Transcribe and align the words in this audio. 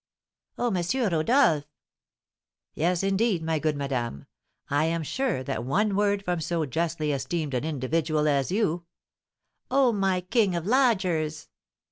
"Oh, 0.57 0.73
M. 0.73 0.83
Rodolph!" 1.11 1.65
"Yes, 2.73 3.03
indeed, 3.03 3.43
my 3.43 3.59
good 3.59 3.75
madame, 3.77 4.25
I 4.67 4.85
am 4.85 5.03
sure 5.03 5.43
that 5.43 5.63
one 5.63 5.95
word 5.95 6.25
from 6.25 6.41
so 6.41 6.65
justly 6.65 7.11
esteemed 7.11 7.53
an 7.53 7.63
individual 7.65 8.27
as 8.27 8.51
you" 8.51 8.85
"Oh, 9.69 9.91
my 9.93 10.21
king 10.21 10.55
of 10.55 10.65
lodgers!" 10.65 11.49